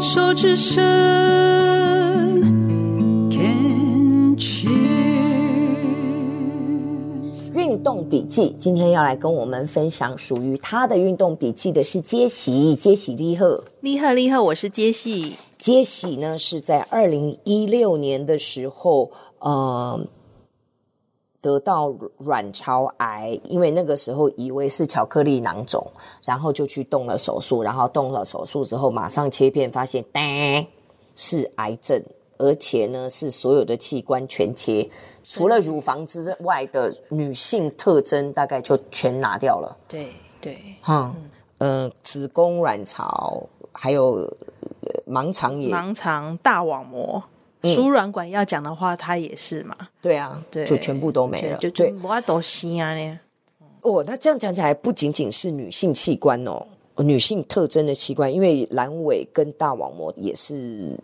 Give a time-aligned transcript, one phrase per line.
[0.00, 0.82] 牵手之声
[3.30, 4.72] ，Can cheers。
[7.52, 15.34] 运动笔记，今天要来跟我们分享属于他的运动笔记的是杰喜，杰喜利赫，利赫利赫，我是杰喜。
[15.58, 19.10] 杰喜呢是在二零一六年的时候，
[19.40, 20.00] 呃。
[21.42, 21.88] 得到
[22.18, 25.84] 卵巢癌，因为那个时候以为是巧克力囊肿，
[26.24, 30.66] 然后就去动了手术，然后动了手术之后马上切片，发现呆
[31.16, 32.02] 是癌症，
[32.36, 34.88] 而且呢是所有的器官全切，
[35.22, 39.76] 除了乳房之外的女性特征大概就全拿掉了。
[39.88, 40.08] 对
[40.40, 41.14] 对，哈，
[41.58, 44.30] 嗯、呃，子宫、卵巢还有
[45.06, 47.22] 盲肠也，盲肠、大网膜。
[47.62, 49.76] 输卵管要讲的话，它也是嘛？
[50.00, 53.20] 对啊，对，就全部都没了，就全部都西啊呢。
[53.82, 56.66] 哦，那这样讲起来，不仅仅是女性器官哦，
[56.98, 60.98] 女性特征的器官，因为阑尾跟大网膜也是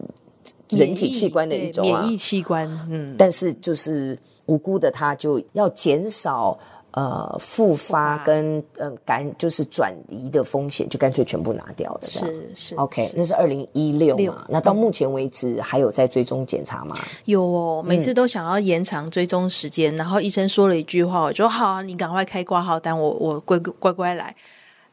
[0.68, 2.68] 人体器官的一种免疫器官。
[2.90, 6.58] 嗯，但是就是无辜的，它就要减少。
[6.96, 12.00] 呃，复发跟呃感就是转移的风险，就干脆全部拿掉了。
[12.00, 14.46] 是是，OK，那是二零一六嘛？
[14.48, 16.96] 那到目前为止还有在追踪检查吗？
[17.26, 24.34] 有哦，每次都想要延长追踪时间，嗯、然后医生说了一句话，我说好啊，你赶快开挂号单，我我乖乖乖来。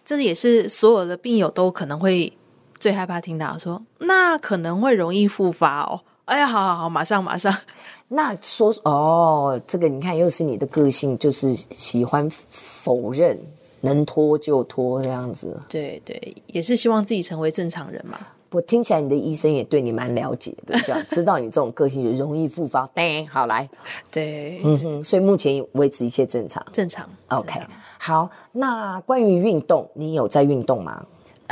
[0.03, 2.33] 这也是所有的病友都可能会
[2.77, 6.01] 最害怕听到说，那可能会容易复发哦。
[6.25, 7.55] 哎呀，好好好，马上马上。
[8.15, 13.37] 那说哦，这个你看，又是你的个性，就是喜欢否认，
[13.81, 15.59] 能拖就拖这样子。
[15.67, 18.19] 对对，也是希望自己成为正常人嘛。
[18.51, 22.85] 我听起来你的医生也对你蛮了解的，这样知道你这种个性就容易复发。
[22.93, 23.67] 对，好来，
[24.11, 27.09] 对，嗯哼，所以目前维持一切正常，正常。
[27.29, 27.59] OK，
[27.97, 28.29] 好。
[28.51, 31.03] 那关于运动，你有在运动吗？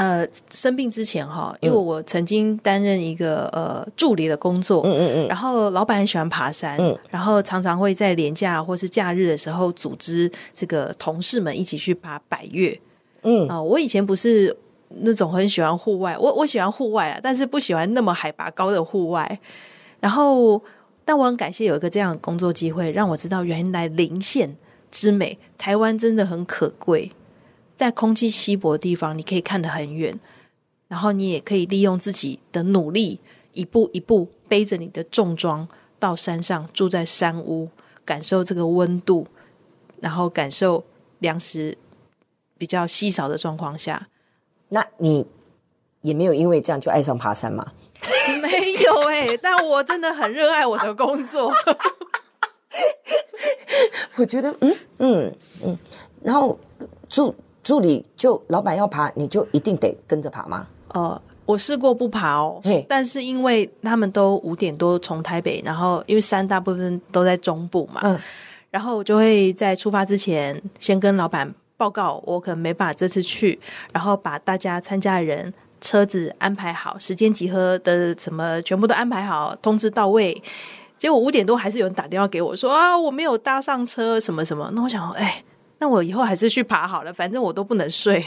[0.01, 12.75] 呃，生病之前哈，因为我曾经担任一个呃助理的工作，嗯嗯嗯，然后老板很喜欢爬山，嗯，然后常常会在年假或是假日的时候组织这个同事们一起去爬百越，
[13.21, 13.47] 嗯。
[13.47, 14.57] 啊、呃，我以前不是
[15.01, 19.39] 那种很喜欢户外，我我喜欢户外啊，但是不喜欢那么海拔高的户外，
[19.99, 20.59] 然后
[21.05, 24.55] 但我很感谢有一个这样的工作机会，让我知道原来零线
[24.89, 27.11] 之美，台湾真的很可贵。
[27.81, 30.19] 在空气稀薄的地方，你可以看得很远，
[30.87, 33.19] 然后你也可以利用自己的努力，
[33.53, 37.69] 一步一步背着你的重装到山上，住在山屋，
[38.05, 39.25] 感受这个温度，
[39.99, 40.83] 然后感受
[41.17, 41.75] 粮食
[42.55, 44.09] 比较稀少的状况下。
[44.69, 45.25] 那你
[46.01, 47.73] 也没有因为这样就爱上爬山吗？
[48.43, 51.51] 没有哎、欸，但我真的很热爱我的工作。
[54.17, 55.75] 我觉得，嗯嗯嗯，
[56.21, 56.59] 然后
[57.09, 57.33] 住。
[57.63, 60.67] 助理就老板要爬，你就一定得跟着爬吗？
[60.93, 68.19] 呃，我试过不爬哦，嘿，但是因为他们都五点多从台北，然后因为山大部分都在中部嘛，嗯，
[68.69, 73.57] 然后我就会在出发之前先跟老板报告，我可能没办法这次去，
[73.93, 80.41] 然后把大家参加的人车子安排好，时间集合的什么全部都安排好，通知到位。
[80.97, 84.69] 结果五点多还是有人打电话给我说啊，我没有搭上车，什么什么。
[84.73, 85.43] 那我想，哎。
[85.81, 88.23] 那我以后还是去爬好了，反正我都不能睡，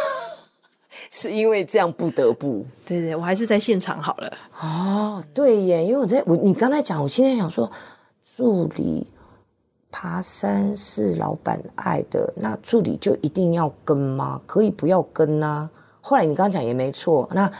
[1.10, 2.66] 是因为这样不得不。
[2.84, 4.30] 对对，我还是在现场好了。
[4.60, 7.72] 哦，对耶，因为我在我你刚才讲，我今天想说，
[8.36, 9.06] 助理
[9.90, 14.38] 爬山是老板爱的，那助理就一定要跟吗？
[14.44, 15.70] 可以不要跟啊？
[16.02, 17.50] 后来你刚刚讲也没错，那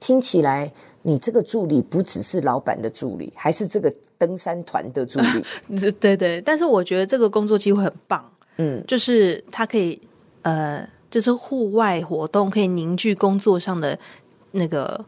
[0.00, 0.72] 听起来。
[1.06, 5.44] 你这个助理不只是老板的助理，还是这个登山团的助理。
[5.78, 10.00] 对对对，但是我觉得这个工作机会很棒，嗯，就是他可以
[10.40, 13.98] 呃，就是户外活动可以凝聚工作上的
[14.52, 15.04] 那个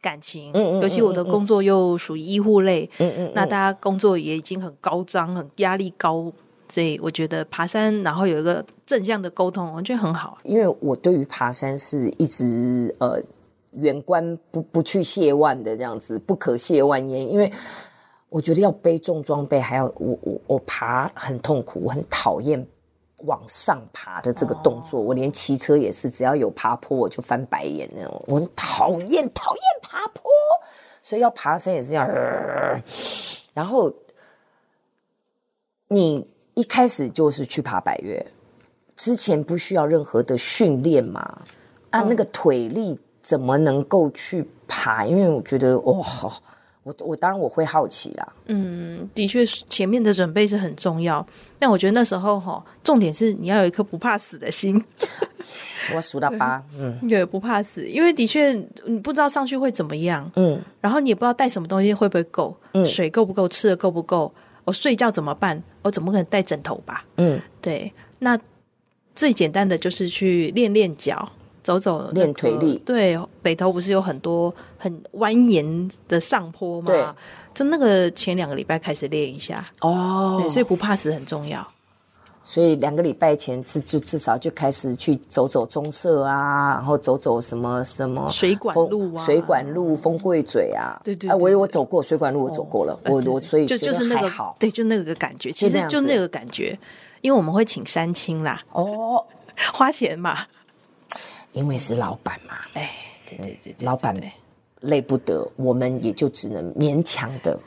[0.00, 0.50] 感情。
[0.80, 6.32] 尤其我的工作又属于医护类，嗯，嗯嗯，那大家工作也已经很高张，很压力高，
[6.70, 10.38] 所以我觉得爬山然后有一个正向的沟通，我觉得很好。
[10.42, 13.22] 因为我对于爬山是一直呃。
[13.76, 17.30] 远观不不去亵玩的这样子，不可亵玩焉。
[17.30, 17.52] 因为
[18.28, 22.66] 我觉得要背重装备，还要我我我爬很痛苦，我很讨厌
[23.18, 24.98] 往上爬的这个动作。
[24.98, 25.08] Oh.
[25.08, 28.22] 我连骑车也是，只要有爬坡我就翻白眼那种。
[28.26, 30.24] 我很讨厌讨厌爬坡，
[31.00, 32.06] 所以要爬山也是这样。
[32.06, 32.82] 呃、
[33.52, 33.92] 然后
[35.88, 38.26] 你一开始就是去爬百岳，
[38.96, 41.20] 之前不需要任何的训练嘛？
[41.90, 42.08] 啊，oh.
[42.08, 42.98] 那个腿力。
[43.24, 45.06] 怎么能够去爬？
[45.06, 46.32] 因为我觉得，哇、哦，
[46.82, 48.32] 我我当然我会好奇啦。
[48.44, 51.26] 嗯，的确，前面的准备是很重要。
[51.58, 54.84] 但我觉得那时候哈，重点是你要有一颗不怕死的心。
[55.94, 58.52] 我数到八， 嗯，对，不怕死，因为的确
[58.84, 64.30] 你不知道上去会怎么样，嗯，然后你也不知道带什么东西会不会够，嗯，水够不够，吃的够不够，
[64.64, 65.62] 我睡觉怎么办？
[65.82, 67.04] 我怎么可能带枕头吧？
[67.16, 68.38] 嗯，对，那
[69.14, 71.30] 最简单的就是去练练脚，
[71.64, 72.80] 走走、那个、练腿力。
[72.86, 76.86] 对，北投不是有很多很蜿蜒的上坡吗？
[76.86, 77.04] 对，
[77.52, 79.66] 就那个前两个礼拜开始练一下。
[79.80, 81.66] 哦，对，所以不怕死很重要。
[82.46, 96.78] 所以两个礼拜前至就至少就开始去走走棕色啊，然后走走什么什么水管路啊，水管路、风柜嘴啊，对对，对，啊，我我走过水管路，我走过了，哦、我我所以就就是那个好，对，就那个感觉，其实就那个感觉，
[97.22, 99.24] 因为我们会请山青啦，哦，
[99.72, 100.40] 花钱嘛，
[101.54, 102.90] 因为是老板嘛，哎，
[103.26, 104.14] 对对对，老板
[104.80, 107.58] 累不得，我们也就只能勉强的。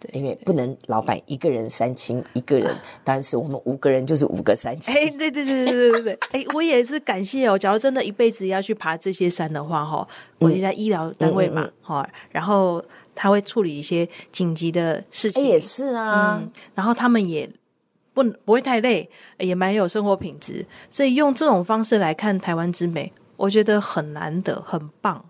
[0.00, 2.74] 对，因为不能老板一个人山青一个人，
[3.04, 4.94] 当然是我们五个人就是五个山青。
[4.94, 7.58] 哎，对对对对对对对，哎，我也是感谢哦。
[7.58, 10.08] 假如真的一辈子要去爬这些山的话，哈，
[10.38, 12.82] 我现在医疗单位嘛，哈、嗯嗯嗯，然后
[13.14, 16.50] 他会处理一些紧急的事情，也是啊、嗯。
[16.74, 17.46] 然后他们也
[18.22, 19.08] 不不会太累，
[19.38, 25.24] 也蛮有生活品质，所以用这种方式来看台湾之美，我觉得很难得，很棒。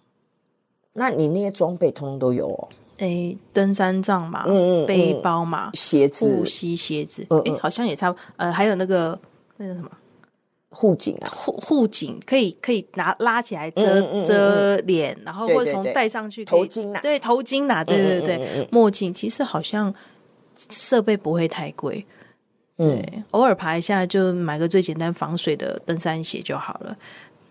[0.95, 2.69] 那你那些装备通通都有哦？
[2.99, 8.23] 诶，登山杖嘛，嗯嗯，背包嘛，鞋子、护膝鞋子，嗯嗯，好像也差不多。
[8.37, 9.19] 呃，还有那个
[9.57, 9.91] 那个什么？
[10.73, 19.93] 护颈啊，护护颈可以可以拿拉起来遮嗯嗯嗯遮脸，然后或者从戴上去头巾啊，对头巾啊，对对对，墨镜其实好像
[20.57, 22.07] 设备不会太贵，
[22.83, 26.97] 对，嗯、偶尔爬一下就买个最简单防水的登山鞋就好了。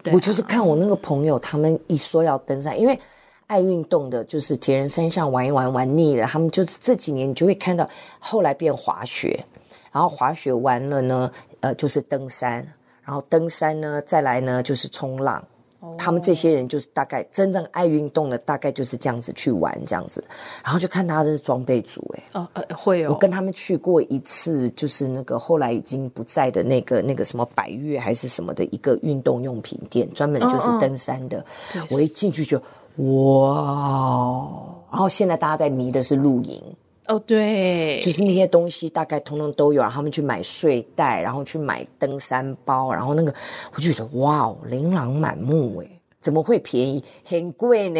[0.02, 3.00] 对啊、我就是看我那个朋友，他们一说要登山，因为。
[3.50, 7.90] 爱运动的，就是铁人三项玩一玩玩腻了，他们就是这几年你就会看到，
[8.20, 9.44] 后来变滑雪，
[9.92, 12.58] 然后滑雪完了呢，呃，就是登山，
[13.04, 15.44] 然后登山呢，再来呢就是冲浪。
[15.82, 15.98] Oh.
[15.98, 20.24] 他们这些人就是大概真正爱运动的，大概就是这样子去玩这样子，
[20.64, 31.38] 然后就看他的装备组，哎，哦，呃，会哦，我跟他们去过一次，就是那个后来已经不在的那个那个什么百越还是什么的一个运动用品店，专门就是登山的
[31.76, 31.94] ，oh, oh.
[31.94, 32.62] 我一进去就。
[32.98, 33.56] 哇！
[34.92, 36.62] 然后现在大家在迷的是露营
[37.10, 43.34] 哦，对，就是那些东西大概通通都有，然后他们去买睡袋，然后去买登山包，然后那个
[43.76, 45.88] 我就觉得哇哦，琳琅满目哎，
[46.22, 47.04] 怎么会便宜？
[47.26, 48.00] 很贵呢。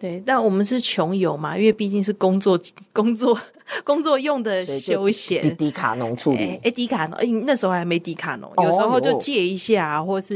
[0.00, 2.58] 对，但我们是穷游嘛，因为毕竟是工作
[2.92, 3.38] 工作。
[3.84, 6.38] 工作用的休闲，迪迪卡侬处理。
[6.38, 10.34] 哎、欸，迪卡侬，哎、欸，那时候还没迪卡侬、哦，有时候就借一下，或是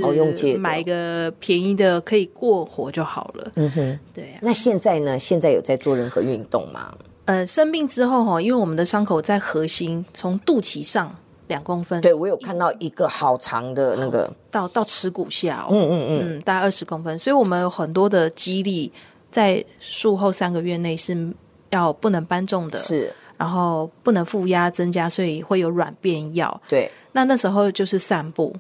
[0.59, 3.53] 买个便宜的，可以过活就好了。
[3.55, 4.39] 嗯哼，对啊。
[4.43, 5.19] 那现在呢？
[5.19, 6.95] 现在有在做任何运动吗？
[7.25, 11.15] 呃，生病之后哈，因为我们的伤口在核心，从肚脐上
[11.49, 18.93] 两公分，对我有看到一个好长的那个，到到耻骨下，嗯嗯嗯，嗯，大概二十公分，所以我们有很多的肌力
[19.31, 21.33] 在术后三个月内是
[21.71, 23.13] 要不能搬重的，是。
[23.39, 26.63] 然后不能负压增加，所以会有软便药。
[26.69, 28.55] 对，那那时候就是散步。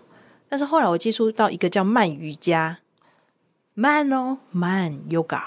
[0.48, 2.78] 但是后来我接触到一个叫慢瑜伽，
[3.74, 5.40] 慢哦，慢 yoga。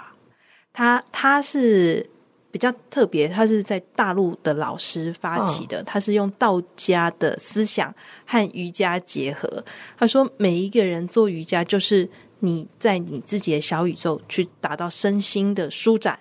[0.72, 2.10] 它它是
[2.56, 7.94] 比较特别，他是在大陆的老师发起的，它是用道家的思想
[8.26, 9.62] 和瑜伽结合。
[9.98, 12.10] 他说，每一个人做瑜伽，就是
[12.40, 16.18] 你在你自己的小宇宙去达到身心的舒展。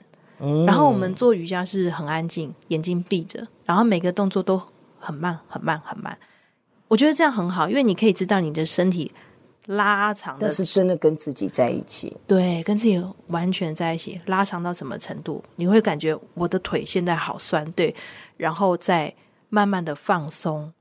[0.66, 4.60] 然后我们做瑜伽是很安静，眼睛闭着，然后每个动作都
[4.98, 6.18] 很慢，很慢，很慢。
[6.88, 9.12] 我觉得这样很好，因为你可以知道你的身体
[9.66, 15.42] 拉长的，但是真的跟自己在一起，对，跟自己完全在一起，拉长到什么程度？
[15.56, 17.94] 你会感觉我的腿现在好酸，对，
[18.36, 19.14] 然后再
[19.48, 20.72] 慢慢的放松。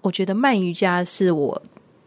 [0.00, 1.62] 我觉得慢瑜伽是我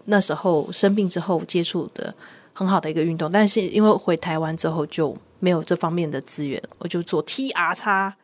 [0.05, 2.13] 那时候生病之后接触的
[2.53, 5.17] 很好的一个运动，但是因为回台湾之后就。
[5.43, 8.15] 没有这方面的资源，我就做 T R 叉。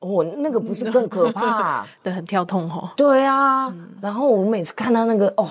[0.00, 1.86] 哦，那个不是更可怕？
[2.02, 2.90] 对，很跳痛哦。
[2.96, 5.48] 对啊，嗯、然后我每次看到那个哦，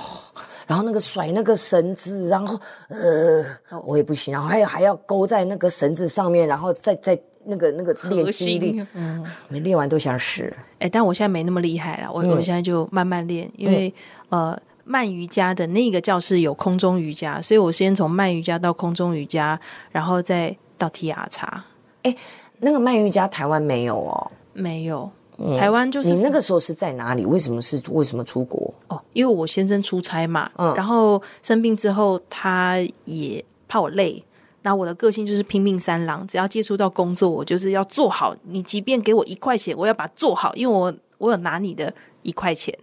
[0.68, 2.60] 然后那个甩那个绳子，然后
[2.90, 3.44] 呃，
[3.84, 10.54] 我也不行，然后还有还要勾在那个绳子上面，然后再再那个那个练肌力， 嗯，没练完都想死。
[10.78, 13.92] 哎，但我现在没那么厉害了，我、嗯、我现在就慢慢练，因为、
[14.30, 14.60] 嗯、呃。
[14.90, 19.60] 慢瑜伽的那个教室有空中瑜伽，所以我先从慢瑜伽到空中瑜伽，
[19.92, 21.62] 然后再到 T R 叉。
[22.04, 22.16] 哎，
[22.60, 24.32] 那个慢瑜伽台湾没有哦？
[24.54, 27.26] 没有，嗯、台湾就是你那个时候是在哪里？
[27.26, 28.74] 为什么是为什么出国？
[28.88, 34.24] 哦，因为我先生出差嘛，嗯，然后生病之后，他也怕我累，
[34.64, 38.36] 那我的个性就是拼命三郎，只要接触到工作，我就是要做好。
[38.44, 42.78] 你即便给我一块钱，我要把它做好，因为我我有拿你的一块钱。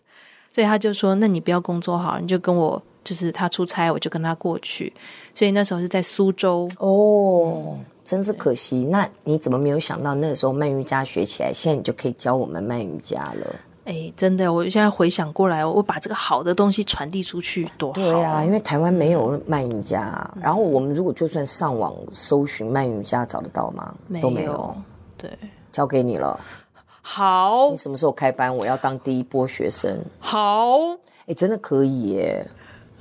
[0.47, 4.93] 所以他就说：“那你不要工作好，你就跟我，就是他出差，我就跟他过去。”
[5.35, 8.85] 所以那时候是在苏州哦，真是可惜。
[8.85, 13.57] 那你怎么没有想到那个时候慢瑜伽学起来，现在你就可以教我们慢瑜伽了？
[13.85, 17.95] 哎，真的，我现在回想过来，我把这个好的东西传递出去，多好！
[17.95, 23.95] 对啊，因为台湾没有慢瑜伽，嗯、然后我们如果就算上网搜寻慢瑜伽，找得到吗？
[24.09, 24.75] 没都没有。
[25.19, 25.31] 对，
[25.71, 26.41] 交给你了。
[27.03, 28.57] 好，你什么时候开班？
[28.57, 30.03] 我要当第一波学生。
[30.19, 30.79] 好，
[31.27, 32.47] 哎，真的可以耶！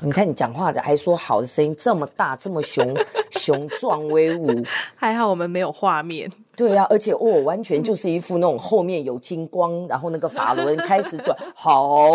[0.04, 2.94] 你看你讲话的，还说好的声音这么大，这么雄
[3.32, 4.62] 雄壮威武。
[4.96, 6.30] 还好我们没有画面。
[6.56, 11.36] 对啊，而且哦，完全就是一副那种后面有金光，然后那个法轮开始转。
[11.56, 12.12] 好，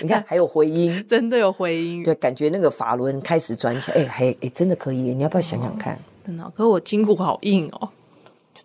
[0.00, 2.02] 你看还有回音， 真的有回音。
[2.02, 3.98] 对，感觉那个法轮开始转起来。
[3.98, 4.96] 哎，还哎，真的可以。
[5.14, 5.98] 你要不要想想看？
[6.26, 7.88] 真的，可我筋骨好硬哦。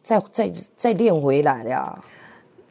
[0.02, 2.00] 再再再练回来呀！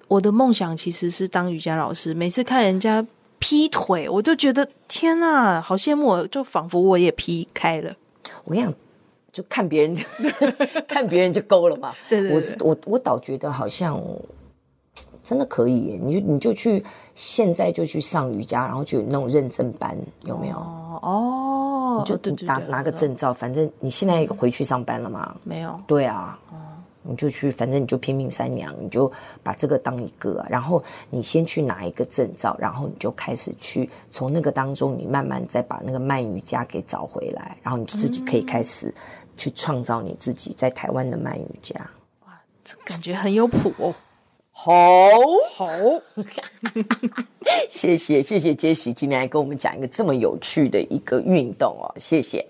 [0.08, 2.12] 我的梦想其实是当瑜伽老师。
[2.12, 3.06] 每次看人家
[3.40, 6.24] 劈腿，我就觉得天哪，好羡慕！
[6.28, 7.92] 就仿佛我也劈开了。
[8.44, 8.72] 我跟你讲，
[9.32, 10.04] 就看别人就
[10.86, 11.92] 看别人就够了嘛。
[12.08, 14.00] 对对对，我我我倒觉得好像
[15.22, 16.00] 真的可以耶。
[16.00, 20.56] 你就你就去现在就去上瑜伽，然后就有那种认证班，有没有？
[21.02, 25.34] 哦，你就拿拿个证照，反正你现在回去上班了吗？
[25.42, 25.80] 没有。
[25.86, 26.38] 对啊。
[27.10, 29.10] 你就去，反正你就拼命三娘，你就
[29.42, 38.94] 把这个当一个，然后你先去拿一个证照，然后你就开始去从那个当中，你慢慢再把那个慢瑜伽给找回来，然后你就自己可以开始
[39.36, 41.74] 去创造你自己在台湾的慢瑜伽。
[42.26, 43.94] 哇，这感觉很有谱哦！
[44.52, 44.68] 好
[45.54, 45.66] 好，
[47.68, 52.46] 谢谢谢谢 Jessie 今天来跟我们讲一个这么有趣的一个运动哦，谢谢。